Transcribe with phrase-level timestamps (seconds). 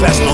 [0.00, 0.29] las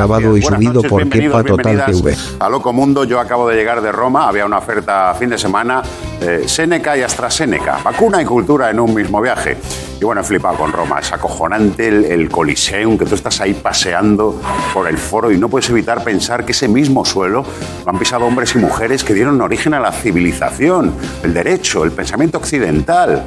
[0.00, 2.16] grabado y Buenas subido noches, por Kepa Total TV.
[2.38, 5.82] A Loco Mundo, yo acabo de llegar de Roma, había una oferta fin de semana,
[6.20, 9.58] eh, Seneca y AstraZeneca, vacuna y cultura en un mismo viaje.
[10.00, 13.52] Y bueno, he flipado con Roma, es acojonante el, el Coliseum, que tú estás ahí
[13.52, 14.40] paseando
[14.72, 17.44] por el foro y no puedes evitar pensar que ese mismo suelo
[17.84, 21.92] lo han pisado hombres y mujeres que dieron origen a la civilización, el derecho, el
[21.92, 23.22] pensamiento occidental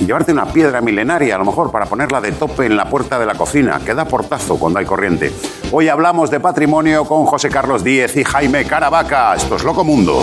[0.00, 3.18] y llevarte una piedra milenaria, a lo mejor, para ponerla de tope en la puerta
[3.18, 5.32] de la cocina, que da portazo cuando hay corriente.
[5.70, 9.34] Hoy hablamos de patrimonio con José Carlos Díez y Jaime Caravaca.
[9.34, 10.22] Esto es Loco Mundo.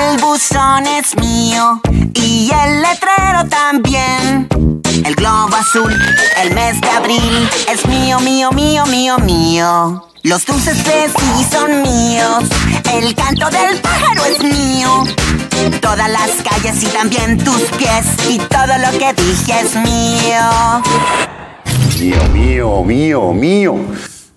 [0.00, 1.80] El buzón es mío
[2.14, 4.83] y el letrero también.
[5.04, 5.92] El globo azul,
[6.42, 10.08] el mes de abril, es mío, mío, mío, mío, mío.
[10.22, 12.44] Los dulces de sí son míos,
[12.94, 15.04] el canto del pájaro es mío.
[15.82, 20.82] Todas las calles y también tus pies y todo lo que dije es mío.
[22.00, 23.76] Mío, mío, mío, mío.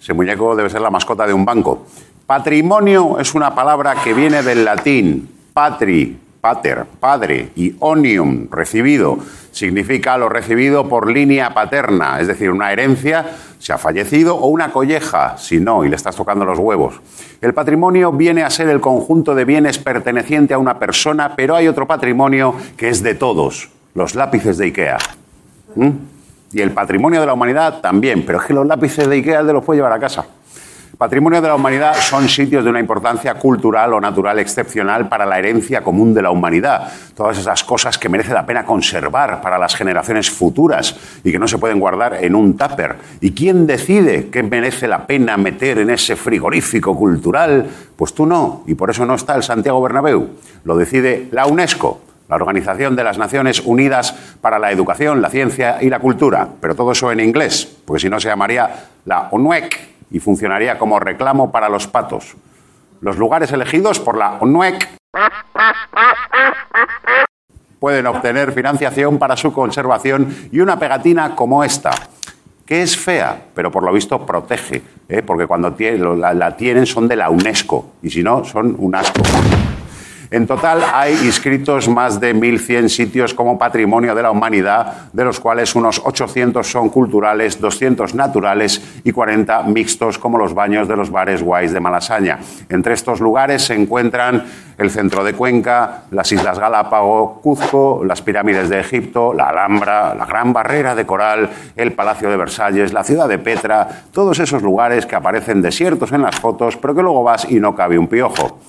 [0.02, 1.86] Ese muñeco debe ser la mascota de un banco.
[2.26, 9.18] Patrimonio es una palabra que viene del latín patri, pater, padre, y onium, recibido.
[9.52, 13.26] Significa lo recibido por línea paterna, es decir, una herencia,
[13.60, 17.02] si ha fallecido, o una colleja, si no, y le estás tocando los huevos.
[17.42, 21.68] El patrimonio viene a ser el conjunto de bienes perteneciente a una persona, pero hay
[21.68, 24.98] otro patrimonio que es de todos, los lápices de Ikea.
[25.76, 25.90] ¿Mm?
[26.54, 29.54] Y el patrimonio de la humanidad también, pero es que los lápices de Ikea te
[29.54, 30.26] los puede llevar a casa.
[30.98, 35.38] Patrimonio de la humanidad son sitios de una importancia cultural o natural excepcional para la
[35.38, 36.92] herencia común de la humanidad.
[37.16, 41.48] Todas esas cosas que merece la pena conservar para las generaciones futuras y que no
[41.48, 42.96] se pueden guardar en un tupper.
[43.22, 47.69] ¿Y quién decide qué merece la pena meter en ese frigorífico cultural?
[47.96, 50.29] Pues tú no, y por eso no está el Santiago Bernabéu.
[50.64, 55.78] Lo decide la UNESCO, la Organización de las Naciones Unidas para la Educación, la Ciencia
[55.79, 56.47] y la Cultura.
[56.59, 61.00] Pero todo eso en inglés, porque si no se llamaría la ONUEC y funcionaría como
[61.00, 62.35] reclamo para los patos.
[63.01, 64.88] Los lugares elegidos por la ONUEC
[67.79, 71.91] pueden obtener financiación para su conservación y una pegatina como esta,
[72.66, 75.22] que es fea, pero por lo visto protege, ¿eh?
[75.22, 75.75] porque cuando
[76.16, 79.22] la, la tienen son de la UNESCO y si no son un asco.
[80.30, 85.40] En total hay inscritos más de 1.100 sitios como patrimonio de la humanidad, de los
[85.40, 91.12] cuales unos 800 son culturales, 200 naturales y 40 mixtos como los baños de los
[91.12, 92.40] bares guays de Malasaña.
[92.68, 94.44] Entre estos lugares se encuentran
[94.78, 100.26] el centro de Cuenca, las Islas Galápago, Cuzco, las pirámides de Egipto, la Alhambra, la
[100.26, 105.06] Gran Barrera de Coral, el Palacio de Versalles, la ciudad de Petra, todos esos lugares
[105.06, 108.59] que aparecen desiertos en las fotos, pero que luego vas y no cabe un piojo.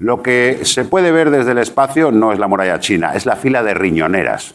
[0.00, 3.34] Lo que se puede ver desde el espacio no es la muralla china, es la
[3.34, 4.54] fila de riñoneras.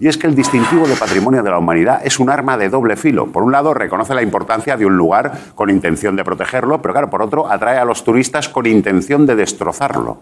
[0.00, 2.96] Y es que el distintivo de patrimonio de la humanidad es un arma de doble
[2.96, 3.26] filo.
[3.26, 7.10] Por un lado, reconoce la importancia de un lugar con intención de protegerlo, pero claro,
[7.10, 10.18] por otro, atrae a los turistas con intención de destrozarlo.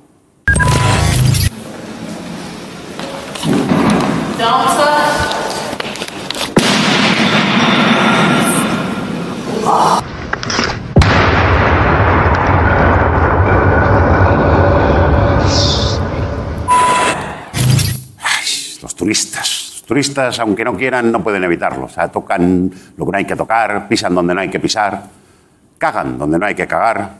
[18.82, 19.82] Los turistas.
[19.86, 21.86] Turistas, aunque no quieran, no pueden evitarlo.
[21.86, 25.02] O sea, tocan lo que no hay que tocar, pisan donde no hay que pisar,
[25.78, 27.16] cagan donde no hay que cagar.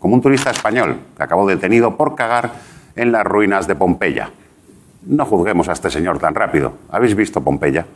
[0.00, 2.50] Como un turista español que acabó detenido por cagar
[2.96, 4.28] en las ruinas de Pompeya.
[5.06, 6.72] No juzguemos a este señor tan rápido.
[6.88, 7.86] ¿Habéis visto Pompeya?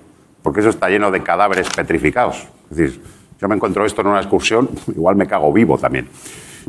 [0.41, 2.47] Porque eso está lleno de cadáveres petrificados.
[2.71, 3.03] Es decir,
[3.41, 6.09] yo me encuentro esto en una excursión, igual me cago vivo también.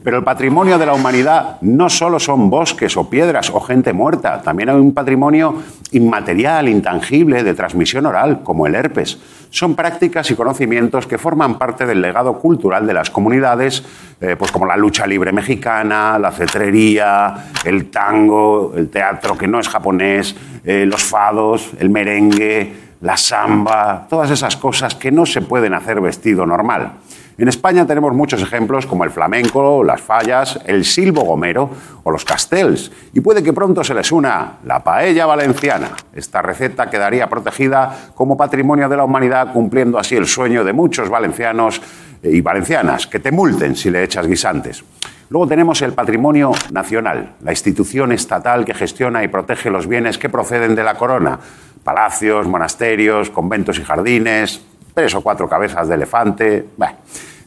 [0.03, 4.41] Pero el patrimonio de la humanidad no solo son bosques o piedras o gente muerta,
[4.41, 5.55] también hay un patrimonio
[5.91, 9.17] inmaterial, intangible, de transmisión oral, como el herpes.
[9.49, 13.83] Son prácticas y conocimientos que forman parte del legado cultural de las comunidades,
[14.19, 19.59] eh, pues como la lucha libre mexicana, la cetrería, el tango, el teatro que no
[19.59, 20.35] es japonés,
[20.65, 26.01] eh, los fados, el merengue, la samba, todas esas cosas que no se pueden hacer
[26.01, 26.93] vestido normal.
[27.37, 31.69] En España tenemos muchos ejemplos como el flamenco, las fallas, el silbo gomero
[32.03, 32.89] o los castells.
[33.13, 35.89] Y puede que pronto se les una la paella valenciana.
[36.13, 41.09] Esta receta quedaría protegida como patrimonio de la humanidad, cumpliendo así el sueño de muchos
[41.09, 41.81] valencianos
[42.23, 44.85] y valencianas, que te multen si le echas guisantes.
[45.29, 50.29] Luego tenemos el patrimonio nacional, la institución estatal que gestiona y protege los bienes que
[50.29, 51.37] proceden de la corona.
[51.83, 54.61] Palacios, monasterios, conventos y jardines,
[54.95, 56.65] tres o cuatro cabezas de elefante.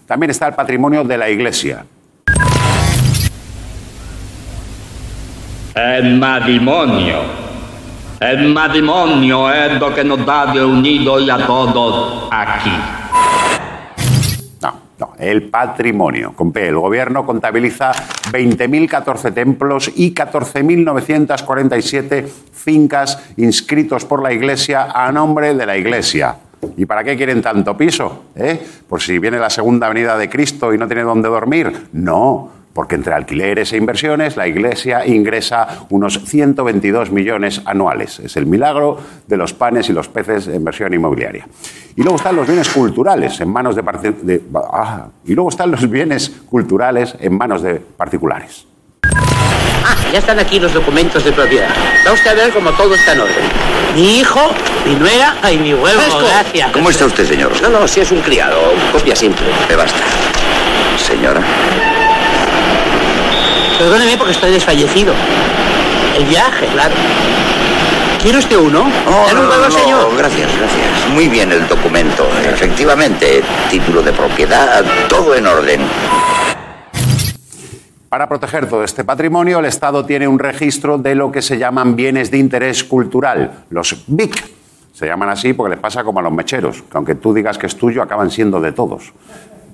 [0.06, 1.84] También está el patrimonio de la iglesia.
[5.74, 7.48] El matrimonio.
[8.20, 12.72] El matrimonio es lo que nos da de unidos a todos aquí.
[14.60, 16.32] No, no, el patrimonio.
[16.34, 25.12] Con P, el gobierno contabiliza 20.014 templos y 14.947 fincas inscritos por la Iglesia a
[25.12, 26.34] nombre de la Iglesia.
[26.76, 28.25] ¿Y para qué quieren tanto piso?
[28.34, 28.60] ¿Eh?
[28.88, 31.88] ¿Por si viene la segunda venida de Cristo y no tiene dónde dormir?
[31.93, 38.20] No, porque entre alquileres e inversiones la Iglesia ingresa unos 122 millones anuales.
[38.20, 41.46] Es el milagro de los panes y los peces en inversión inmobiliaria.
[41.96, 46.28] Y luego están los bienes culturales en manos de- ah, y luego están los bienes
[46.49, 48.66] culturales en manos de particulares.
[49.84, 51.69] Ah, ya están aquí los documentos de propiedad.
[52.06, 53.44] Va usted a ver cómo todo está en orden.
[53.94, 54.50] Mi hijo,
[54.84, 56.70] mi nuera y mi huevo, gracias.
[56.72, 57.52] ¿Cómo está usted, señor?
[57.62, 59.46] No, no, si es un criado, copia simple.
[59.69, 59.98] Me basta.
[60.98, 61.40] Señora.
[63.78, 65.14] Perdóneme porque estoy desfallecido.
[66.16, 66.94] El viaje, claro.
[68.20, 68.90] ¿Quiere usted uno?
[69.26, 70.16] ¿Quiere un huevo, señor?
[70.16, 71.08] gracias, gracias.
[71.14, 72.28] Muy bien el documento.
[72.52, 75.81] Efectivamente, título de propiedad, todo en orden.
[78.08, 81.94] Para proteger todo este patrimonio, el Estado tiene un registro de lo que se llaman
[81.94, 84.50] bienes de interés cultural, los BIC.
[84.94, 87.66] Se llaman así porque les pasa como a los mecheros, que aunque tú digas que
[87.66, 89.12] es tuyo, acaban siendo de todos.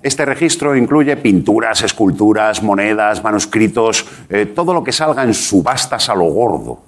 [0.02, 6.16] Este registro incluye pinturas, esculturas, monedas, manuscritos, eh, todo lo que salga en subastas a
[6.16, 6.80] lo gordo.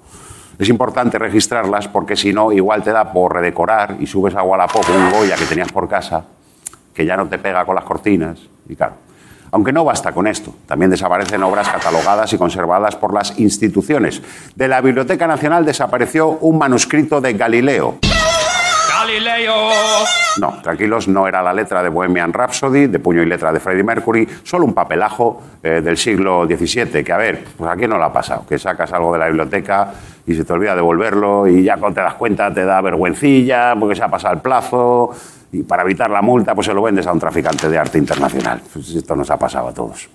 [0.59, 4.85] Es importante registrarlas porque si no, igual te da por redecorar y subes a Wallapop
[4.89, 6.25] un Goya que tenías por casa,
[6.93, 8.37] que ya no te pega con las cortinas.
[8.67, 9.06] Y claro,
[9.51, 14.21] aunque no basta con esto, también desaparecen obras catalogadas y conservadas por las instituciones.
[14.55, 17.99] De la Biblioteca Nacional desapareció un manuscrito de Galileo.
[19.07, 19.69] Galileo.
[20.41, 23.83] No, tranquilos, no era la letra de Bohemian Rhapsody, de puño y letra de Freddie
[23.83, 27.97] Mercury, solo un papelajo eh, del siglo XVII, que a ver, pues a quién no
[27.97, 29.93] le ha pasado, que sacas algo de la biblioteca
[30.25, 33.95] y se te olvida devolverlo y ya cuando te das cuenta te da vergüencilla porque
[33.95, 35.11] se ha pasado el plazo
[35.53, 38.61] y para evitar la multa pues se lo vendes a un traficante de arte internacional.
[38.73, 40.09] Pues esto nos ha pasado a todos.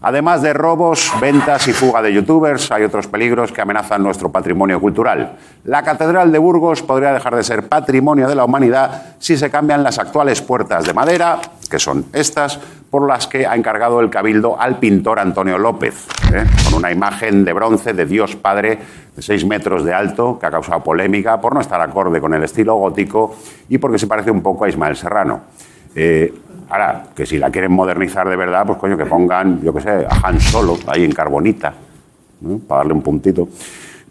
[0.00, 4.80] Además de robos, ventas y fuga de youtubers, hay otros peligros que amenazan nuestro patrimonio
[4.80, 5.36] cultural.
[5.64, 9.82] La Catedral de Burgos podría dejar de ser patrimonio de la humanidad si se cambian
[9.82, 12.60] las actuales puertas de madera, que son estas,
[12.90, 16.44] por las que ha encargado el Cabildo al pintor Antonio López, ¿eh?
[16.64, 18.78] con una imagen de bronce de Dios Padre
[19.16, 22.44] de 6 metros de alto, que ha causado polémica por no estar acorde con el
[22.44, 23.36] estilo gótico
[23.68, 25.40] y porque se parece un poco a Ismael Serrano.
[25.94, 26.32] Eh,
[26.68, 30.06] ahora, que si la quieren modernizar de verdad, pues coño, que pongan, yo qué sé,
[30.08, 31.72] a Han Solo ahí en carbonita,
[32.66, 33.48] para darle un puntito.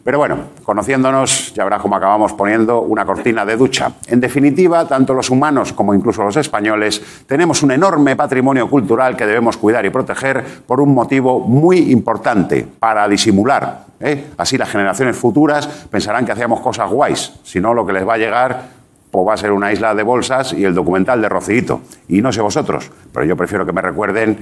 [0.07, 3.91] Pero bueno, conociéndonos, ya verás cómo acabamos poniendo una cortina de ducha.
[4.07, 9.25] En definitiva, tanto los humanos como incluso los españoles tenemos un enorme patrimonio cultural que
[9.25, 13.83] debemos cuidar y proteger por un motivo muy importante, para disimular.
[13.99, 14.27] ¿eh?
[14.37, 18.13] Así las generaciones futuras pensarán que hacíamos cosas guays, si no lo que les va
[18.13, 18.76] a llegar
[19.11, 21.81] pues va a ser una isla de bolsas y el documental de Rocito.
[22.07, 24.37] Y no sé vosotros, pero yo prefiero que me recuerden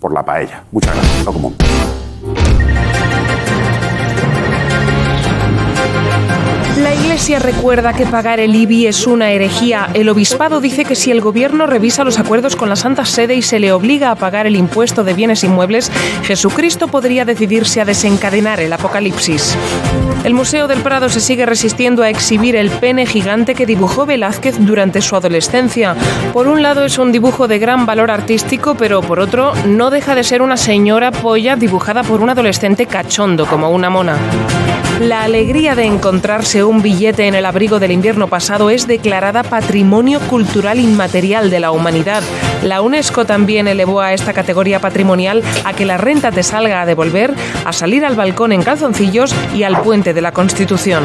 [0.00, 0.64] por la paella.
[0.70, 1.56] Muchas gracias, lo común.
[6.78, 9.88] La Iglesia recuerda que pagar el IBI es una herejía.
[9.94, 13.42] El obispado dice que si el gobierno revisa los acuerdos con la Santa Sede y
[13.42, 15.90] se le obliga a pagar el impuesto de bienes inmuebles,
[16.22, 19.56] Jesucristo podría decidirse a desencadenar el apocalipsis.
[20.22, 24.56] El Museo del Prado se sigue resistiendo a exhibir el pene gigante que dibujó Velázquez
[24.60, 25.96] durante su adolescencia.
[26.32, 30.14] Por un lado es un dibujo de gran valor artístico, pero por otro no deja
[30.14, 34.16] de ser una señora polla dibujada por un adolescente cachondo como una mona.
[35.00, 40.20] La alegría de encontrarse un billete en el abrigo del invierno pasado es declarada Patrimonio
[40.20, 42.22] Cultural Inmaterial de la Humanidad.
[42.62, 46.86] La UNESCO también elevó a esta categoría patrimonial a que la renta te salga a
[46.86, 51.02] devolver, a salir al balcón en calzoncillos y al puente de la Constitución.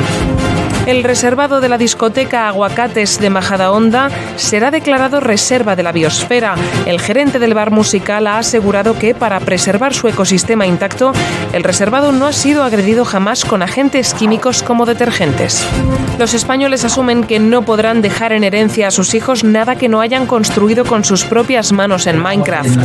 [0.85, 6.55] El reservado de la discoteca Aguacates de Majadahonda será declarado reserva de la biosfera.
[6.85, 11.13] El gerente del bar musical ha asegurado que para preservar su ecosistema intacto,
[11.53, 15.65] el reservado no ha sido agredido jamás con agentes químicos como detergentes.
[16.19, 20.01] Los españoles asumen que no podrán dejar en herencia a sus hijos nada que no
[20.01, 22.77] hayan construido con sus propias manos en Minecraft.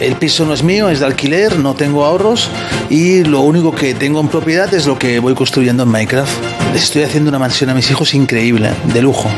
[0.00, 2.50] El piso no es mío, es de alquiler, no tengo ahorros
[2.90, 6.41] y lo único que tengo en propiedad es lo que voy construyendo en Minecraft.
[6.72, 9.28] Les estoy haciendo una mansión a mis hijos increíble, de lujo.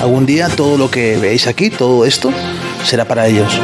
[0.00, 2.32] Algún día todo lo que veis aquí, todo esto,
[2.84, 3.60] será para ellos.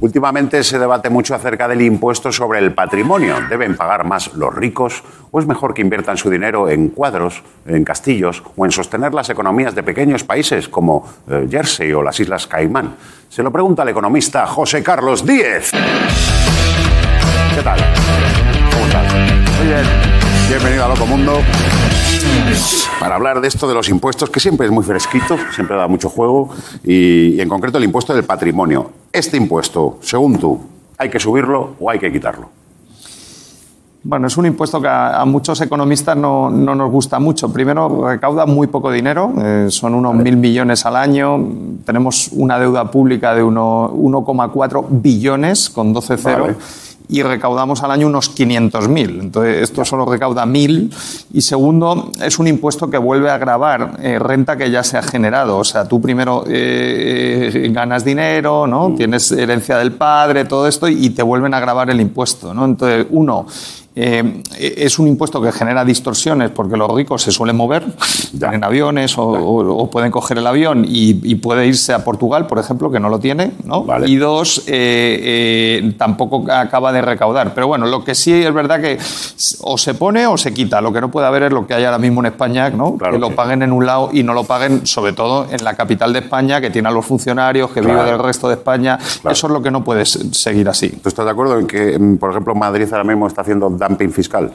[0.00, 3.36] Últimamente se debate mucho acerca del impuesto sobre el patrimonio.
[3.50, 7.84] ¿Deben pagar más los ricos o es mejor que inviertan su dinero en cuadros, en
[7.84, 12.46] castillos o en sostener las economías de pequeños países como eh, Jersey o las Islas
[12.46, 12.94] Caimán?
[13.28, 15.72] Se lo pregunta el economista José Carlos Díez.
[17.58, 17.80] ¿Qué tal?
[18.72, 19.12] ¿Cómo estás?
[19.58, 19.82] Muy bien.
[20.48, 21.32] Bienvenido a Loco Mundo.
[23.00, 26.08] Para hablar de esto de los impuestos, que siempre es muy fresquito, siempre da mucho
[26.08, 26.50] juego,
[26.84, 28.92] y, y en concreto el impuesto del patrimonio.
[29.12, 30.60] Este impuesto, según tú,
[30.98, 32.48] ¿hay que subirlo o hay que quitarlo?
[34.04, 37.52] Bueno, es un impuesto que a, a muchos economistas no, no nos gusta mucho.
[37.52, 41.44] Primero, recauda muy poco dinero, eh, son unos mil millones al año.
[41.84, 46.40] Tenemos una deuda pública de uno- 1,4 billones con 12 ceros.
[46.46, 46.56] Vale.
[47.08, 49.20] Y recaudamos al año unos 500.000.
[49.20, 50.92] Entonces, esto solo recauda 1.000.
[51.32, 55.02] Y segundo, es un impuesto que vuelve a grabar eh, renta que ya se ha
[55.02, 55.56] generado.
[55.58, 58.94] O sea, tú primero eh, eh, ganas dinero, ¿no?
[58.96, 62.64] Tienes herencia del padre, todo esto, y te vuelven a grabar el impuesto, ¿no?
[62.66, 63.46] Entonces, uno,
[64.00, 64.42] eh,
[64.76, 67.84] es un impuesto que genera distorsiones porque los ricos se suelen mover
[68.40, 72.46] en aviones o, o- o pueden coger el avión y, y puede irse a Portugal,
[72.46, 73.52] por ejemplo, que no lo tiene.
[73.64, 73.84] ¿no?
[74.08, 75.18] Y dos, eh,
[75.82, 77.54] eh, tampoco acaba de recaudar.
[77.54, 78.98] Pero bueno, lo que sí es verdad que
[79.62, 80.80] o se pone o se quita.
[80.80, 82.96] Lo que no puede haber es lo que hay ahora mismo en España, ¿no?
[83.12, 86.12] que lo paguen en un lado y no lo paguen, sobre todo en la capital
[86.12, 88.98] de España, que tiene a los funcionarios, que vive del resto de España.
[89.30, 90.88] Eso es lo que no puede se- seguir así.
[90.90, 94.52] ¿Tú estás de acuerdo en que, por ejemplo, Madrid ahora mismo está haciendo dumping fiscal?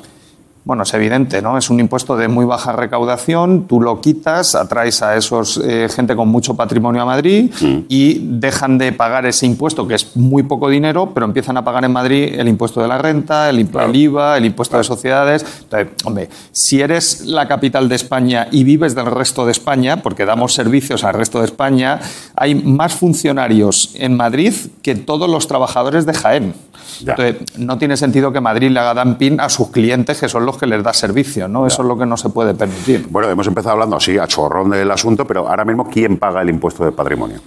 [0.65, 1.57] Bueno, es evidente, ¿no?
[1.57, 6.15] Es un impuesto de muy baja recaudación, tú lo quitas, atraes a esos eh, gente
[6.15, 7.51] con mucho patrimonio a Madrid
[7.89, 11.83] y dejan de pagar ese impuesto, que es muy poco dinero, pero empiezan a pagar
[11.83, 15.45] en Madrid el impuesto de la renta, el IVA, el impuesto de sociedades.
[15.63, 20.23] Entonces, hombre, si eres la capital de España y vives del resto de España, porque
[20.23, 21.99] damos servicios al resto de España,
[22.37, 26.53] hay más funcionarios en Madrid que todos los trabajadores de Jaén.
[26.99, 30.57] Entonces, no tiene sentido que Madrid le haga dumping a sus clientes, que son los
[30.57, 31.67] que les da servicio, ¿no?
[31.67, 33.07] Eso es lo que no se puede permitir.
[33.09, 36.49] Bueno, hemos empezado hablando así, a chorrón del asunto, pero ahora mismo, ¿quién paga el
[36.49, 37.39] impuesto de patrimonio?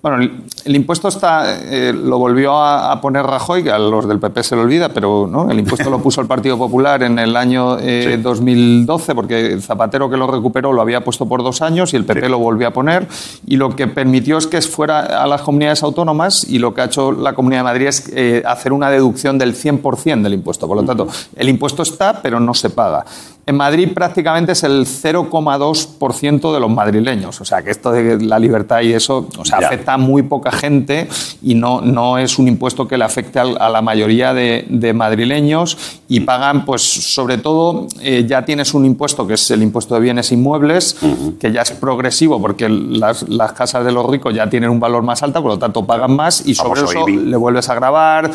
[0.00, 4.06] Bueno, el, el impuesto está, eh, lo volvió a, a poner Rajoy, que a los
[4.06, 5.50] del PP se le olvida, pero ¿no?
[5.50, 10.16] el impuesto lo puso el Partido Popular en el año eh, 2012, porque Zapatero que
[10.16, 13.08] lo recuperó lo había puesto por dos años y el PP lo volvió a poner.
[13.46, 16.84] Y lo que permitió es que fuera a las comunidades autónomas y lo que ha
[16.84, 20.68] hecho la Comunidad de Madrid es eh, hacer una deducción del 100% del impuesto.
[20.68, 23.04] Por lo tanto, el impuesto está, pero no se paga.
[23.48, 27.40] En Madrid prácticamente es el 0,2% de los madrileños.
[27.40, 29.66] O sea, que esto de la libertad y eso, o sea, Ya.
[29.68, 31.08] afecta a muy poca gente
[31.42, 35.76] y no, no es un impuesto que le afecte a la mayoría de, de madrileños
[36.08, 40.00] y pagan, pues, sobre todo, eh, ya tienes un impuesto que es el impuesto de
[40.00, 40.96] bienes inmuebles,
[41.40, 45.02] que ya es progresivo porque las, las casas de los ricos ya tienen un valor
[45.02, 48.30] más alto, por lo tanto pagan más y sobre eso le vuelves a grabar.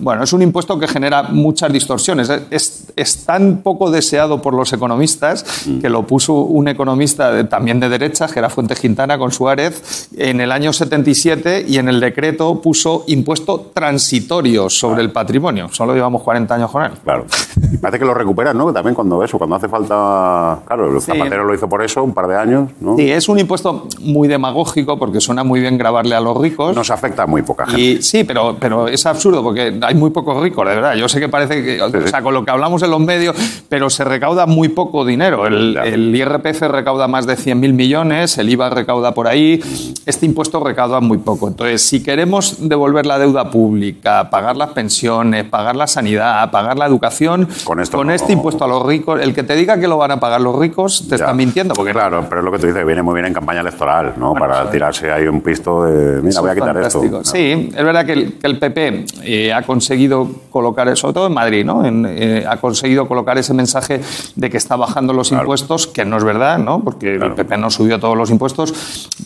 [0.00, 2.28] Bueno, es un impuesto que genera muchas distorsiones.
[2.28, 5.44] Es, es- es tan poco deseado por los economistas
[5.80, 10.08] que lo puso un economista de- también de derechas, que era Fuentes Quintana con Suárez,
[10.16, 15.68] en el año 77 y en el decreto puso impuesto transitorio sobre el patrimonio.
[15.70, 16.92] Solo llevamos 40 años con él.
[17.04, 17.26] Claro.
[17.72, 18.72] Y parece que lo recuperan, ¿no?
[18.72, 20.60] También cuando eso, cuando hace falta.
[20.66, 22.96] Claro, el Zapatero lo hizo por eso, un par de años, ¿no?
[22.96, 26.74] Sí, es un impuesto muy demagógico porque suena muy bien grabarle a los ricos.
[26.76, 27.80] Nos afecta a muy poca gente.
[27.80, 30.94] Y, sí, pero, pero es absurdo porque hay muy pocos ricos, de verdad.
[30.94, 33.36] Yo sé que parece que, o sea, con lo que hablamos en los medios,
[33.68, 35.46] pero se recauda muy poco dinero.
[35.46, 39.60] El, el IRPF recauda más de 100.000 millones, el IVA recauda por ahí.
[40.06, 41.48] Este impuesto recauda muy poco.
[41.48, 46.86] Entonces, si queremos devolver la deuda pública, pagar las pensiones, pagar la sanidad, pagar la
[46.86, 50.20] educación, con, este impuesto a los ricos, el que te diga que lo van a
[50.20, 51.74] pagar los ricos te está mintiendo.
[51.74, 54.34] Porque Claro, pero es lo que tú dices, viene muy bien en campaña electoral, ¿no?
[54.34, 56.16] Para tirarse ahí un pisto de.
[56.18, 57.20] Mira, Eso voy a quitar fantástico.
[57.20, 57.32] esto.
[57.32, 61.34] Sí, es verdad que el, que el PP eh, ha conseguido colocar, sobre todo en
[61.34, 61.84] Madrid, ¿no?
[61.84, 64.00] En, eh, ha conseguido colocar ese mensaje
[64.34, 66.82] de que está bajando los impuestos, que no es verdad, ¿no?
[66.82, 68.74] Porque el PP no subió todos los impuestos,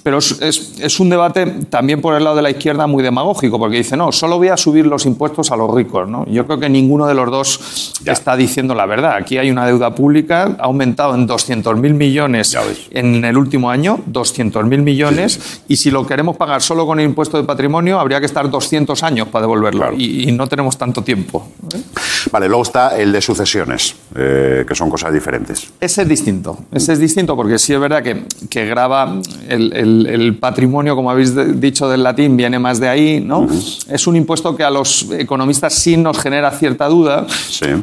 [0.02, 3.58] pero es, es- es un debate también por el lado de la izquierda muy demagógico,
[3.58, 6.08] porque dice, no, solo voy a subir los impuestos a los ricos.
[6.08, 6.26] ¿no?
[6.26, 9.14] Yo creo que ninguno de los dos está diciendo la verdad.
[9.16, 12.54] Aquí hay una deuda pública, ha aumentado en 200.000 millones
[12.90, 17.36] en el último año, 200.000 millones, y si lo queremos pagar solo con el impuesto
[17.36, 21.48] de patrimonio, habría que estar 200 años para devolverlo, y, y no tenemos tanto tiempo.
[22.30, 25.70] Vale, luego está el de sucesiones, eh, que son cosas diferentes.
[25.80, 26.58] Ese es distinto.
[26.72, 29.14] Ese es distinto porque sí es verdad que, que graba
[29.48, 33.46] el, el- el patrimonio, como habéis de- dicho del latín, viene más de ahí, ¿no?
[33.88, 37.26] Es un impuesto que a los economistas sí nos genera cierta duda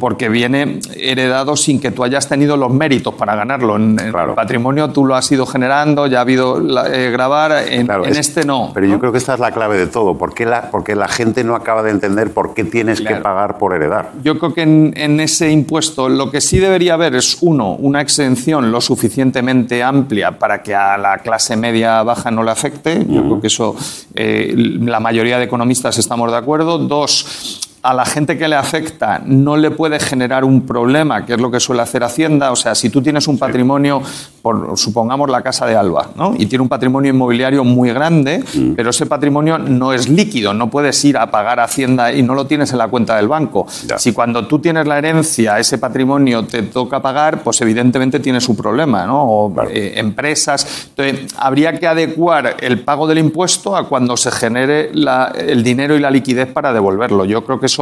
[0.00, 3.76] porque viene heredado sin que tú hayas tenido los méritos para ganarlo.
[3.76, 7.64] En, en el patrimonio tú lo has ido generando, ya ha habido la- eh, grabar,
[7.68, 8.70] en, en es- este no.
[8.74, 10.16] Pero yo creo que esta es la clave de todo.
[10.18, 13.58] ¿Por qué la, porque la gente no acaba de entender por qué tienes que pagar
[13.58, 14.12] por heredar?
[14.22, 18.00] Yo creo que en, en ese impuesto lo que sí debería haber es, uno, una
[18.00, 23.06] exención lo suficientemente amplia para que a la clase media baja no le afecte.
[23.08, 23.76] Yo creo que eso
[24.14, 26.78] eh, la mayoría de economistas estamos de acuerdo.
[26.78, 31.40] Dos, a la gente que le afecta no le puede generar un problema, que es
[31.40, 32.52] lo que suele hacer Hacienda.
[32.52, 34.02] O sea, si tú tienes un patrimonio,
[34.42, 36.34] por, supongamos la casa de Alba, ¿no?
[36.36, 38.44] y tiene un patrimonio inmobiliario muy grande,
[38.76, 42.34] pero ese patrimonio no es líquido, no puedes ir a pagar a Hacienda y no
[42.34, 43.66] lo tienes en la cuenta del banco.
[43.98, 48.56] Si cuando tú tienes la herencia, ese patrimonio te toca pagar, pues evidentemente tienes un
[48.56, 49.22] problema, ¿no?
[49.24, 50.88] O eh, empresas.
[50.94, 55.96] Entonces, habría que adecuar el pago del impuesto a cuando se genere la- el dinero
[55.96, 57.24] y la liquidez para devolverlo.
[57.24, 57.77] Yo creo que eso,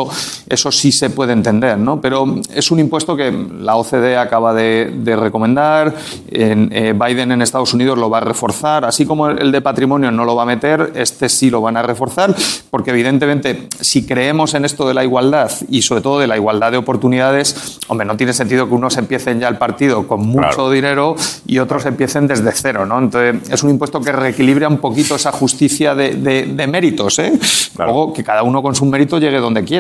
[0.49, 2.01] eso sí se puede entender, ¿no?
[2.01, 5.95] Pero es un impuesto que la OCDE acaba de, de recomendar,
[6.29, 10.11] en, eh, Biden en Estados Unidos lo va a reforzar, así como el de patrimonio
[10.11, 12.35] no lo va a meter, este sí lo van a reforzar,
[12.71, 16.71] porque evidentemente si creemos en esto de la igualdad y sobre todo de la igualdad
[16.73, 20.71] de oportunidades, hombre, no tiene sentido que unos empiecen ya el partido con mucho Claro.
[20.71, 22.99] dinero y otros empiecen desde cero, ¿no?
[22.99, 27.33] Entonces es un impuesto que reequilibra un poquito esa justicia de, de- de méritos, ¿eh?
[27.79, 29.76] Luego que cada uno con su mérito llegue donde quiera.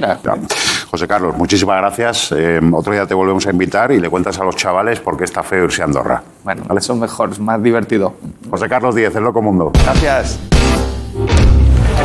[0.91, 2.33] José Carlos, muchísimas gracias.
[2.33, 5.25] Eh, otro día te volvemos a invitar y le cuentas a los chavales por qué
[5.25, 6.23] está feo irse a Andorra.
[6.45, 8.15] Bueno, eso es mejor, es más divertido.
[8.50, 9.73] José Carlos Díez, el Loco Mundo.
[9.85, 10.38] Gracias.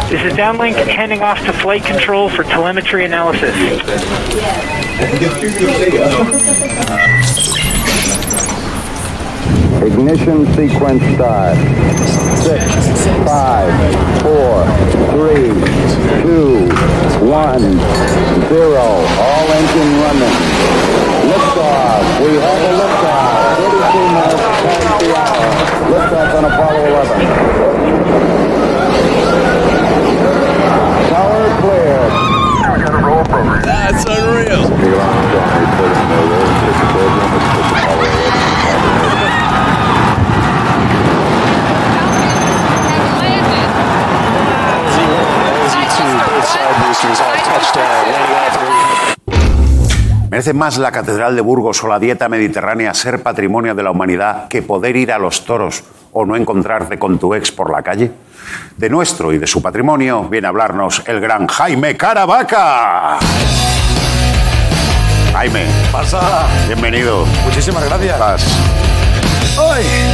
[0.10, 3.54] This is downlink handing off to flight control for telemetry analysis.
[9.84, 11.58] Ignition sequence start.
[12.44, 12.81] Six,
[13.26, 13.72] five,
[14.22, 14.66] four,
[15.14, 15.50] three,
[16.24, 16.68] two,
[17.26, 17.62] one,
[18.50, 18.86] zero.
[19.26, 20.36] All engine running.
[21.30, 22.04] Liftoff.
[22.22, 23.58] We have a liftoff.
[23.58, 25.48] 32 minutes past the hour.
[25.92, 26.91] Liftoff on Apollo
[50.42, 54.48] ¿Merece más la Catedral de Burgos o la dieta mediterránea ser patrimonio de la humanidad
[54.48, 58.12] que poder ir a los toros o no encontrarte con tu ex por la calle?
[58.76, 63.20] De nuestro y de su patrimonio viene a hablarnos el gran Jaime Caravaca.
[65.32, 66.48] Jaime, pasa?
[66.66, 67.24] Bienvenido.
[67.46, 68.44] Muchísimas gracias.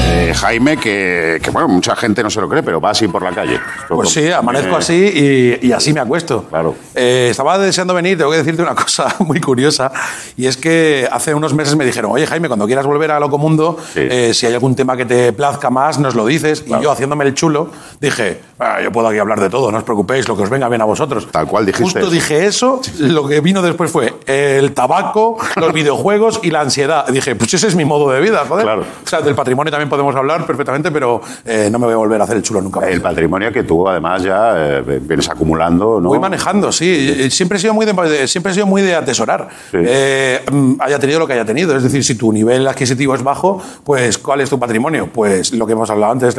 [0.10, 3.22] Eh, Jaime, que, que, bueno, mucha gente no se lo cree, pero va así por
[3.22, 3.60] la calle.
[3.90, 6.44] Pues sí, amanezco Eh, así y, y así me acuesto.
[6.50, 6.76] Claro.
[6.96, 9.92] Eh, estaba deseando venir, tengo que decirte una cosa muy curiosa,
[10.38, 13.78] y es que hace unos meses me dijeron, oye Jaime, cuando quieras volver a Locomundo,
[13.96, 16.64] eh, si hay algún tema que te plazca más, nos lo dices.
[16.66, 19.84] Y yo, haciéndome el chulo, dije, "Ah, yo puedo aquí hablar de todo, no os
[19.84, 21.28] preocupéis, lo que os venga bien a vosotros.
[21.32, 21.84] Tal cual dijiste.
[21.84, 27.08] Justo dije eso, lo que vino después fue el tabaco, los videojuegos y la ansiedad.
[27.08, 28.64] Dije, pues ese es mi modo de vida, joder.
[28.66, 28.82] Claro.
[29.04, 32.22] O sea, del patrimonio también podemos hablar perfectamente, pero eh, no me voy a volver
[32.22, 32.90] a hacer el chulo nunca más.
[32.90, 36.10] El patrimonio que tú además ya eh, vienes acumulando, ¿no?
[36.10, 37.16] Voy manejando, sí.
[37.20, 39.48] Eh, Siempre he sido muy de, siempre he sido muy de atesorar.
[39.74, 41.76] Eh, mm, haya tenido lo que haya tenido.
[41.76, 45.10] Es decir, si tu nivel adquisitivo es bajo, pues ¿cuál es tu patrimonio?
[45.12, 46.36] Pues lo que hemos hablado antes,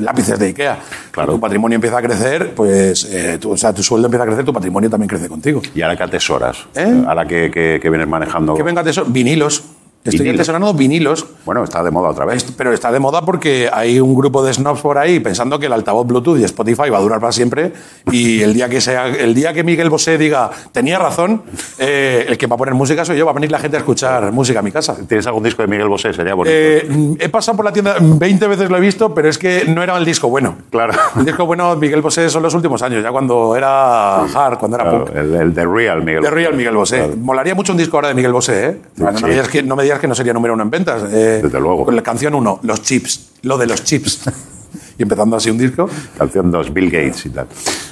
[0.00, 0.78] lápices de Ikea.
[1.10, 1.32] Claro.
[1.34, 3.08] Tu patrimonio empieza a crecer, pues
[3.40, 5.60] tu, o sea, tu sueldo empieza a crecer, tu patrimonio también crece contigo.
[5.74, 6.66] ¿Y ahora qué atesoras?
[7.06, 8.54] Ahora que, que- que vienes manejando.
[8.54, 9.62] Que venga tesoro, vinilos.
[10.04, 10.40] Estoy Vinilos.
[10.40, 11.26] atesorando vinilos.
[11.46, 12.44] Bueno, está de moda otra vez.
[12.56, 15.72] Pero está de moda porque hay un grupo de snobs por ahí pensando que el
[15.72, 17.72] altavoz Bluetooth y Spotify va a durar para siempre
[18.12, 21.42] y el día que sea, el día que Miguel Bosé diga tenía razón,
[21.78, 23.80] eh, el que va a poner música soy yo, va a venir la gente a
[23.80, 24.94] escuchar música a mi casa.
[25.08, 26.12] ¿Tienes algún disco de Miguel Bosé?
[26.12, 26.54] Sería bonito.
[26.54, 29.82] Eh, he pasado por la tienda 20 veces lo he visto, pero es que no
[29.82, 30.56] era el disco bueno.
[30.70, 30.92] Claro.
[31.18, 34.84] El disco bueno Miguel Bosé son los últimos años, ya cuando era hard, cuando era
[34.84, 35.16] Claro, punk.
[35.16, 36.30] el, el The Real Miguel Bosé.
[36.34, 36.96] Real Miguel Bosé.
[36.98, 37.16] Claro.
[37.16, 38.80] Molaría mucho un disco ahora de Miguel Bosé, ¿eh?
[38.96, 39.02] Sí.
[39.02, 41.02] no, me digas que, no me digas que no sería número uno en ventas.
[41.12, 41.90] Eh, Desde luego.
[41.90, 43.30] La canción uno, los chips.
[43.42, 44.22] Lo de los chips.
[44.98, 45.88] y empezando así un disco.
[46.18, 47.46] Canción 2, Bill Gates y tal.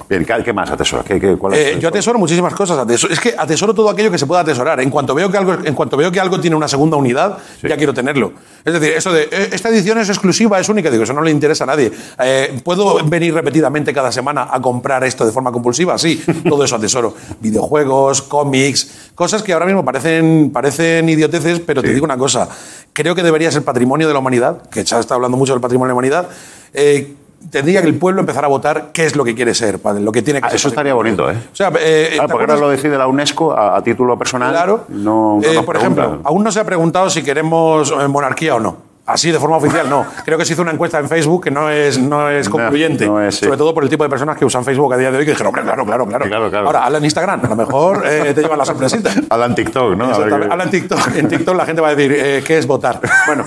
[0.09, 1.05] Bien, ¿qué, más atesoras?
[1.07, 2.79] ¿Qué, qué, cuál es- Eh, yo atesoro muchísimas cosas.
[2.79, 4.81] ateso- es que atesoro todo aquello que se pueda atesorar.
[4.81, 7.77] En cuanto veo que algo, en cuanto veo que algo tiene una segunda unidad, ya
[7.77, 8.33] quiero tenerlo.
[8.65, 11.31] Es decir, eso de eh, esta edición es exclusiva, es única, digo, eso no le
[11.31, 11.91] interesa a nadie.
[12.21, 15.97] Eh, ¿Puedo venir repetidamente cada semana a comprar esto de forma compulsiva?
[15.99, 17.15] Sí, todo eso atesoro.
[17.41, 22.49] Videojuegos, cómics, cosas que ahora mismo parecen, parecen idioteces, pero te digo una cosa.
[22.93, 25.89] Creo que debería ser patrimonio de la humanidad, que se está hablando mucho del patrimonio
[25.89, 26.29] de la humanidad.
[26.75, 27.15] Eh,
[27.51, 30.13] tendría que el pueblo empezar a votar qué es lo que quiere ser, padre, lo
[30.13, 30.57] que tiene que Ah, ser.
[30.57, 31.37] eso estaría bonito, ¿eh?
[31.53, 34.51] O sea, eh, ¿te porque ahora lo decide la UNESCO a, a título personal.
[34.53, 34.85] Claro.
[34.89, 38.92] No, no Eh, por ejemplo, aún no se ha preguntado si queremos monarquía o no.
[39.05, 40.07] Así, de forma oficial, no.
[40.25, 43.07] Creo que se hizo una encuesta en Facebook que no es, no es concluyente.
[43.07, 43.45] no es, sí.
[43.45, 45.33] Sobre todo por el tipo de personas que usan Facebook a día de hoy que
[45.33, 46.67] dijeron, hombre, claro, claro, claro.
[46.67, 47.45] Ahora, hazla en Instagram.
[47.45, 49.11] A lo mejor eh, te llevan la sorpresita.
[49.31, 50.05] Habla en TikTok, ¿no?
[50.05, 51.17] Habla en TikTok.
[51.17, 53.01] En TikTok la gente va a decir, eh, ¿qué es votar?
[53.27, 53.45] Bueno,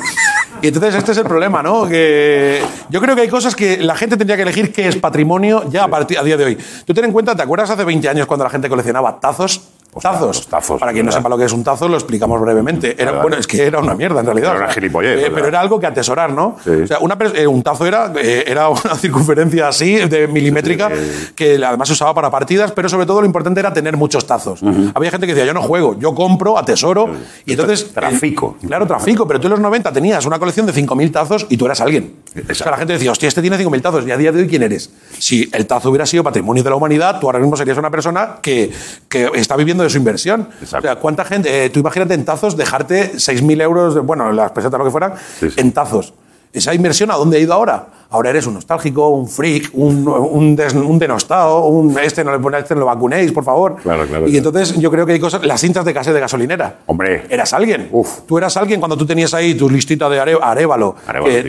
[0.62, 1.88] y entonces este es el problema, ¿no?
[1.88, 5.63] Que yo creo que hay cosas que la gente tendría que elegir qué es patrimonio
[5.70, 6.58] ya a, partir, a día de hoy.
[6.86, 9.62] Tú ten en cuenta, ¿te acuerdas hace 20 años cuando la gente coleccionaba tazos?
[10.01, 10.79] Tazos.
[10.79, 13.01] Para quien no sepa lo que es un tazo, lo explicamos brevemente.
[13.01, 14.51] Era, bueno, es que era una mierda en realidad.
[14.51, 16.58] Era una gilipollez, eh, pero era algo que atesorar, ¿no?
[16.65, 20.89] O sea, una eh, un tazo era, eh, era una circunferencia así, de milimétrica,
[21.34, 24.62] que además se usaba para partidas, pero sobre todo lo importante era tener muchos tazos.
[24.93, 27.10] Había gente que decía, yo no juego, yo compro, atesoro,
[27.45, 27.93] y entonces...
[27.93, 28.58] Trafico.
[28.67, 31.65] claro, trafico, pero tú en los 90 tenías una colección de 5.000 tazos y tú
[31.65, 32.15] eras alguien.
[32.50, 34.48] O sea, la gente decía, hostia, este tiene 5.000 tazos, y a día de hoy,
[34.48, 34.89] ¿quién eres?
[35.19, 38.38] Si el tazo hubiera sido patrimonio de la humanidad, tú ahora mismo serías una persona
[38.41, 38.71] que,
[39.08, 40.50] que está viviendo de su inversión.
[40.62, 41.65] O sea, ¿cuánta gente?
[41.65, 45.13] eh, tú imagínate en tazos dejarte 6.000 euros, de- bueno, las pesetas, lo que fueran,
[45.56, 46.13] en tazos.
[46.52, 47.88] Esa inversión, ¿a dónde ha ido ahora?
[48.15, 52.39] Ahora eres un nostálgico, un freak, un, un, des- un denostado, un este no le
[52.39, 53.75] pone- este no lo vacunéis, por favor.
[53.84, 54.25] Claro, claro.
[54.25, 55.45] Y entonces yo creo que hay cosas.
[55.45, 56.78] Las cintas de cassette de gasolinera.
[56.86, 57.25] Hombre.
[57.30, 57.89] Eras alguien.
[58.25, 60.95] Tú eras alguien cuando tú tenías ahí tu listita de Are- Arevalo.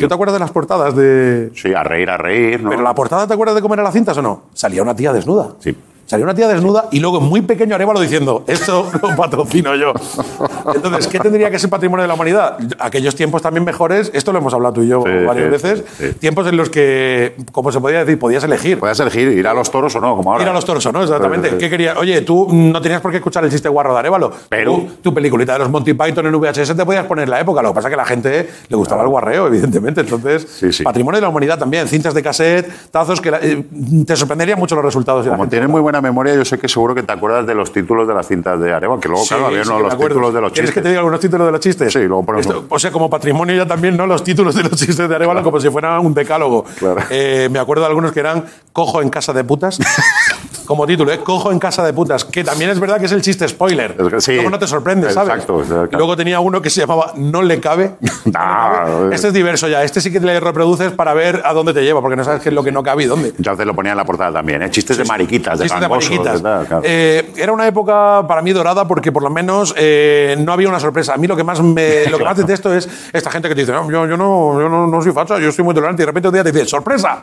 [0.00, 1.52] ¿Tú te acuerdas de las portadas de.?
[1.55, 2.70] Sí, a reír, a reír, ¿no?
[2.70, 4.42] Pero la portada, ¿te acuerdas de cómo eran las cintas o no?
[4.52, 5.50] Salía una tía desnuda.
[5.61, 5.76] Sí.
[6.07, 9.92] Salía una tía desnuda y luego muy pequeño Arevalo diciendo, esto lo patrocino yo.
[10.74, 12.59] Entonces, ¿qué tendría que ser patrimonio de la humanidad?
[12.79, 16.07] Aquellos tiempos también mejores, esto lo hemos hablado tú y yo varias sí, veces, sí,
[16.09, 16.12] sí.
[16.14, 18.79] tiempos en los que, como se podía decir, podías elegir.
[18.79, 20.44] Podías elegir ir a los toros o no, como ahora.
[20.44, 21.57] Ir a los toros o no, exactamente.
[21.59, 21.96] ¿Qué querías?
[21.96, 24.33] Oye, tú no tenías por qué escuchar el chiste guarro de Arevalo.
[24.48, 27.40] Pero- Tú, tu peliculita de los Monty Python en VHS te podías poner en la
[27.40, 27.62] época.
[27.62, 30.00] Lo que pasa es que a la gente le gustaba el guarreo, evidentemente.
[30.00, 31.87] Entonces, patrimonio de la humanidad también.
[31.88, 33.64] Cintas de cassette, tazos que la- eh,
[34.07, 35.24] te sorprenderían mucho los resultados.
[35.24, 37.72] de Como tienes muy buena memoria, yo sé que seguro que te acuerdas de los
[37.72, 39.96] títulos de las cintas de Areva, que luego, Sí, claro, había sí uno de los
[39.98, 41.92] títulos de los ¿Quieres que te diga algunos títulos de los chistes?
[41.92, 44.07] Sí, luego ponemos Esto- o sea, como patrimonio ya también, ¿no?
[44.07, 46.64] Los títulos de los chistes de Arevalo como si fueran un decálogo.
[47.11, 49.79] Eh, me acuerdo de algunos que eran Cojo en casa de putas.
[50.66, 51.18] como título, ¿eh?
[51.18, 52.24] Cojo en casa de putas.
[52.24, 53.96] Que también es verdad que es el chiste spoiler.
[54.18, 54.35] sí.
[54.35, 55.31] Luego no te sorprende, ¿sabes?
[55.35, 55.96] Exacto, exacto.
[55.96, 57.92] Luego tenía uno que se llamaba No le cabe.
[59.12, 59.83] Este es diverso ya.
[59.83, 62.48] Este sí que le reproduces para ver a dónde te lleva, porque no sabes qué
[62.48, 63.33] es lo que no cabe y dónde.
[63.37, 64.70] Entonces lo ponía en la portada también, ¿eh?
[64.70, 66.35] Chistes de mariquitas, de Chistes de mariquitas.
[66.35, 66.83] de tal, claro.
[66.85, 70.81] Eh, era una época para mí dorada porque por lo menos eh, no había una
[70.81, 71.14] sorpresa.
[71.14, 73.61] A mí lo que más me, lo que más detesto es esta gente que te
[73.62, 76.05] dice, no, yo, yo no, yo no, no soy facha, yo soy muy tolerante y
[76.05, 77.20] de repente un día te dice, sorpresa,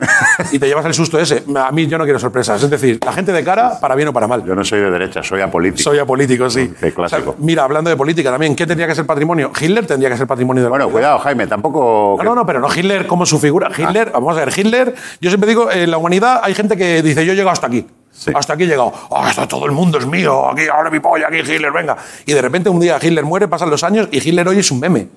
[0.52, 1.44] y te llevas el susto ese.
[1.56, 2.64] A mí yo no quiero sorpresas.
[2.64, 4.44] Es decir, la gente de cara, para bien o para mal.
[4.46, 5.84] Yo no soy de derecha, soy apolítico.
[5.84, 6.70] Soy apolítico, sí.
[6.70, 7.02] Clásico.
[7.02, 9.52] O sea, mira, hablando de política también, ¿qué tendría que ser patrimonio?
[9.60, 12.16] Hitler tendría que ser patrimonio de la Bueno, cuidado, Jaime, tampoco...
[12.18, 13.70] no, no, no, pero no Hitler como su figura.
[13.76, 17.26] Hitler, vamos a ver, Hitler, yo siempre digo, en la humanidad hay gente que dice,
[17.26, 17.86] yo he llegado hasta aquí.
[18.34, 18.94] Hasta aquí he llegado.
[19.12, 20.50] Ah, esto todo el mundo es mío.
[20.50, 21.98] Aquí, ahora mi polla, aquí Hitler, venga.
[22.26, 24.80] Y de repente un día Hitler muere, pasan los años y Hitler hoy es un
[24.80, 25.08] meme.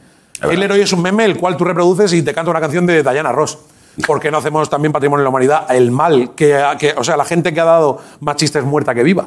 [0.42, 3.02] Hitler hoy es un meme el cual tú reproduces y te canta una canción de
[3.02, 3.58] Diana Ross.
[4.06, 5.70] ¿Por qué no hacemos también patrimonio de la humanidad?
[5.70, 9.02] El mal, que, que- o sea, la gente que ha dado más chistes muerta que
[9.02, 9.26] viva.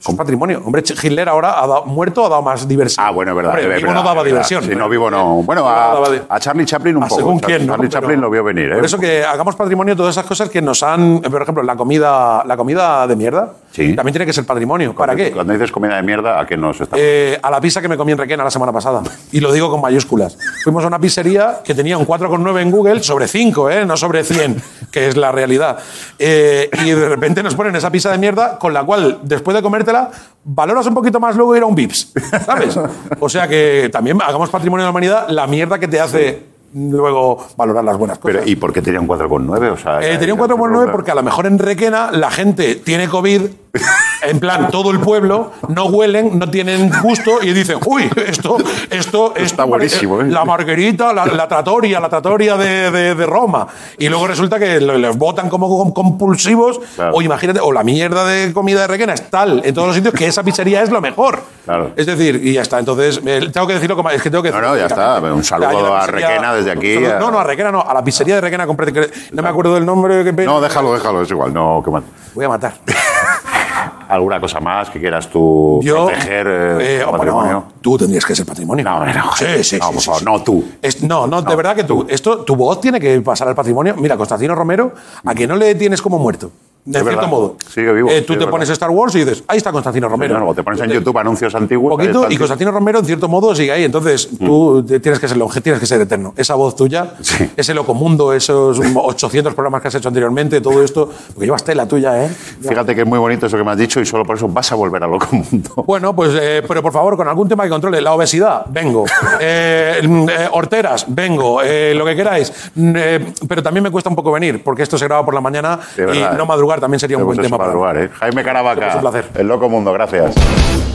[0.00, 0.60] Son patrimonio.
[0.66, 3.06] Hombre, Hitler ahora ha dado, muerto ha dado más diversión.
[3.06, 3.52] Ah, bueno, es verdad.
[3.52, 4.64] Hombre, es vivo verdad, no daba es diversión.
[4.64, 5.44] Si no vivo, no.
[5.44, 7.20] Bueno, No a, a Charlie Chaplin un a poco.
[7.20, 7.74] según Char- quién, ¿no?
[7.74, 8.74] Charlie Chaplin lo vio venir, ¿eh?
[8.74, 11.20] Por eso que hagamos patrimonio todas esas cosas que nos han.
[11.20, 13.94] Por ejemplo, la comida, la comida de mierda Sí.
[13.94, 14.94] también tiene que ser patrimonio.
[14.94, 15.32] ¿Para qué?
[15.32, 16.96] Cuando dices comida de mierda, ¿a qué nos está?
[16.98, 19.02] Eh, a la pizza que me comí en Requena la semana pasada.
[19.32, 20.36] Y lo digo con mayúsculas.
[20.62, 23.86] Fuimos a una pizzería que tenía un 4,9 en Google sobre 5, ¿eh?
[23.86, 25.78] no sobre 100, que es la realidad.
[26.18, 29.62] Eh, y de repente nos ponen esa pizza de mierda con la cual, después de
[29.62, 30.10] comértela,
[30.44, 32.12] valoras un poquito más luego ir a un Vips.
[32.44, 32.78] ¿Sabes?
[33.20, 37.46] O sea que también hagamos patrimonio de la humanidad la mierda que te hace luego
[37.56, 38.38] valorar las buenas cosas.
[38.40, 39.72] Pero, ¿Y por qué tenía un 4,9?
[39.72, 42.76] O sea, Eh, tenía un ya- 4,9 porque a lo mejor en Requena la gente
[42.76, 43.42] tiene COVID,
[44.22, 48.56] en plan todo el pueblo, no huelen, no tienen gusto y dicen, uy, esto,
[48.90, 50.26] esto, Está buenísimo, ¿eh?
[50.28, 53.66] La margarita, la, la tratoria, la tratoria de, de- de Roma.
[53.98, 56.80] Y luego resulta que les votan como com- compulsivos.
[56.96, 57.14] Claro.
[57.14, 60.14] O imagínate, o la mierda de comida de Requena es tal en todos los sitios
[60.14, 61.40] que esa pizzería es lo mejor.
[61.64, 61.92] Claro.
[61.96, 62.78] Es decir, y ya está.
[62.78, 64.10] Entonces, eh, tengo que decirlo como.
[64.10, 65.20] Es que tengo que No, no, ya está.
[65.20, 67.04] Un saludo a Requena desde aquí.
[67.04, 68.92] A- No, no, a Requena no, a la pizzería de Requena compré.
[68.92, 70.24] que- No me acuerdo del nombre.
[70.32, 70.50] pena.
[70.52, 71.52] No, déjalo, déjalo, es igual.
[71.52, 72.02] No, que mal.
[72.34, 72.74] Voy a matar.
[74.08, 76.06] ¿Alguna cosa más que quieras tú Yo.
[76.06, 77.52] proteger eh, eh, patrimonio?
[77.52, 78.84] no, tú tendrías que ser patrimonio.
[78.84, 79.32] No, no.
[79.36, 80.64] Sí, sí, No, sí, por sí, favor, no tú.
[80.82, 82.04] Es- no, no, de verdad que tú.
[82.08, 83.94] Esto, tu voz tiene que pasar al patrimonio.
[83.96, 84.92] Mira, Constantino Romero,
[85.24, 86.50] a que no le tienes como muerto.
[86.84, 87.30] De Es cierto verdad.
[87.30, 87.56] modo.
[87.72, 88.50] Sigue vivo, Eh, sí, tú te verdad.
[88.50, 90.36] pones Star Wars y dices, ahí está Constantino Romero.
[90.36, 91.92] Luego te pones en YouTube anuncios Un antiguos.
[91.96, 92.36] poquito, y.
[92.36, 93.84] Constantino Romero, en cierto modo, sigue ahí.
[93.84, 94.44] Entonces, Mm.
[94.46, 96.34] tú te- tienes que ser longe, tienes que ser eterno.
[96.36, 97.14] Esa voz tuya,
[97.56, 102.24] ese locomundo, esos 800 programas que has hecho anteriormente, todo esto, porque llevas tela tuya,
[102.24, 102.28] ¿eh?
[102.60, 104.72] Fíjate que es muy bonito eso que me has dicho y solo por eso vas
[104.72, 105.84] a volver a loco mundo.
[105.86, 108.00] Bueno, pues, eh, pero por favor, con algún tema que controle.
[108.00, 109.04] La obesidad, vengo.
[109.40, 111.60] Eh, mm, eh, horteras, vengo.
[111.62, 112.52] Eh, lo que queráis.
[112.74, 115.40] Mm, eh, pero también me cuesta un poco venir, porque esto se graba por la
[115.40, 116.46] mañana De y verdad, no eh.
[116.72, 118.10] Madrugar también sería un buen tema para madrugar, ¿eh?
[118.18, 118.88] Jaime Caravaca.
[118.88, 119.30] Es un placer.
[119.34, 120.34] El loco mundo, gracias.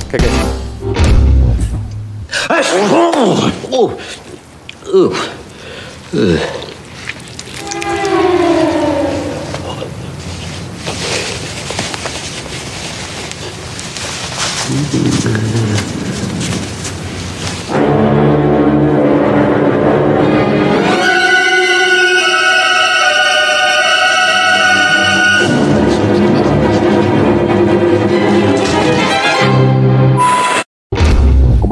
[0.10, 0.28] ¿Qué, qué?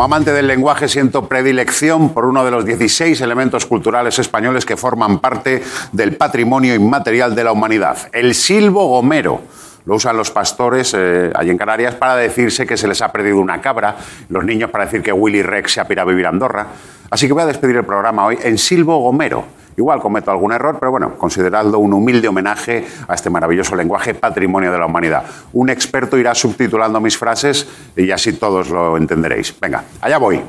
[0.05, 5.17] Amante del lenguaje siento predilección por uno de los 16 elementos culturales españoles que forman
[5.17, 5.63] parte
[5.93, 9.41] del patrimonio inmaterial de la humanidad, el silbo gomero.
[9.85, 13.39] Lo usan los pastores eh, allí en Canarias para decirse que se les ha perdido
[13.39, 13.97] una cabra,
[14.29, 16.67] los niños para decir que Willy Rex se ha pirado a vivir a Andorra.
[17.09, 19.45] Así que voy a despedir el programa hoy en silbo gomero.
[19.77, 24.71] Igual cometo algún error, pero bueno, consideradlo un humilde homenaje a este maravilloso lenguaje patrimonio
[24.71, 25.23] de la humanidad.
[25.53, 29.53] Un experto irá subtitulando mis frases y así todos lo entenderéis.
[29.59, 30.41] Venga, allá voy.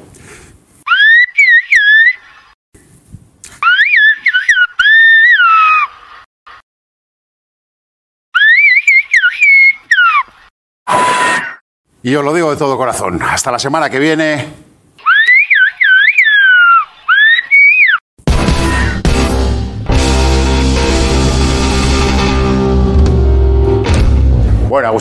[12.06, 13.20] Y os lo digo de todo corazón.
[13.20, 14.65] Hasta la semana que viene.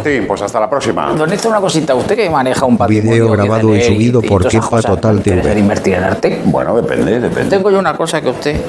[0.05, 1.13] Agustín, pues hasta la próxima.
[1.13, 1.95] Don Néstor, una cosita.
[1.95, 5.41] ¿Usted que maneja un patrimonio Video que grabado y subido por cosas, Total ¿no quiere
[5.41, 5.59] TV.
[5.59, 6.41] invertir en arte?
[6.45, 7.49] Bueno, depende, depende.
[7.49, 8.61] Tengo yo una cosa que a usted...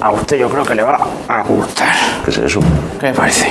[0.00, 1.88] A usted yo creo que le va a gustar.
[2.24, 2.60] ¿Qué es eso?
[2.98, 3.48] ¿Qué me parece?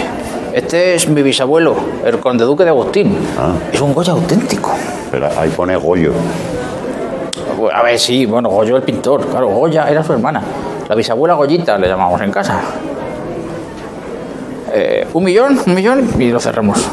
[0.52, 3.16] Este es mi bisabuelo, el conde duque de Agustín.
[3.38, 3.52] Ah.
[3.72, 4.72] Es un Goya auténtico.
[5.12, 6.12] Pero ahí pone Goyo.
[7.74, 9.28] A ver, sí, bueno, Goyo el pintor.
[9.28, 10.42] Claro, Goya era su hermana.
[10.90, 12.60] La bisabuela Goyita le llamamos en casa.
[14.82, 16.90] Eh, un millón, un millón y lo cerramos.